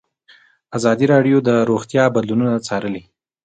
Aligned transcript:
ازادي 0.77 1.05
راډیو 1.13 1.37
د 1.47 1.49
روغتیا 1.69 2.03
بدلونونه 2.15 2.55
څارلي. 2.67 3.03